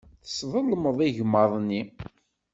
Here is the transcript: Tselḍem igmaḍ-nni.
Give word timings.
Tselḍem 0.25 0.67
igmaḍ-nni. 1.07 1.81